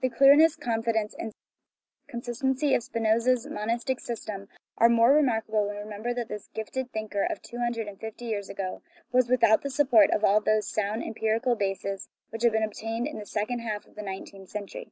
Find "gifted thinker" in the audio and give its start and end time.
6.52-7.22